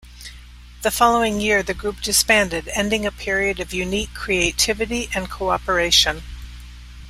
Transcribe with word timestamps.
The 0.81 0.89
following 0.89 1.39
year 1.39 1.61
the 1.61 1.75
group 1.75 2.01
disbanded, 2.01 2.67
ending 2.73 3.05
a 3.05 3.11
period 3.11 3.59
of 3.59 3.71
unique 3.71 4.15
creativity 4.15 5.11
and 5.13 5.29
cooperation. 5.29 6.23